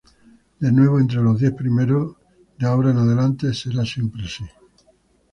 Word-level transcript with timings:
De 0.59 0.71
nuevo 0.71 0.97
entre 0.99 1.21
los 1.21 1.37
diez 1.39 1.53
primeros, 1.53 2.15
de 2.57 2.65
ahora 2.65 2.89
en 2.89 2.97
adelante 2.97 3.53
será 3.53 3.85
siempre 3.85 4.23
así. 4.23 4.43